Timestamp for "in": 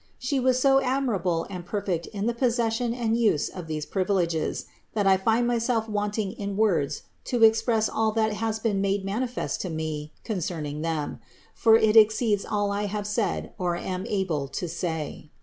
2.07-2.25, 6.31-6.57